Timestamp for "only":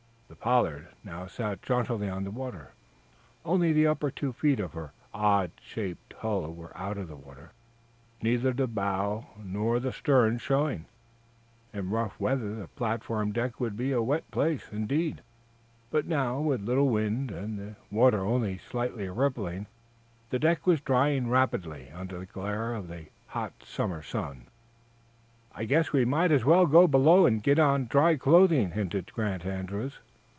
3.45-3.73, 18.21-18.57